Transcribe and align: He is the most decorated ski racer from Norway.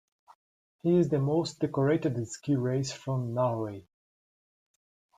He 0.81 0.95
is 0.97 1.09
the 1.09 1.19
most 1.19 1.59
decorated 1.59 2.27
ski 2.27 2.55
racer 2.55 2.97
from 2.97 3.35
Norway. 3.35 3.85